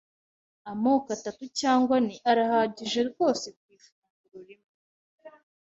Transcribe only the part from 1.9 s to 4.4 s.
ane arahagije rwose ku ifunguro